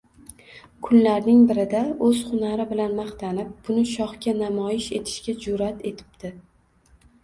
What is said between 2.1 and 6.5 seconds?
hunari bilan maqtanib, buni shohga namoyish etishga jur`at etibdi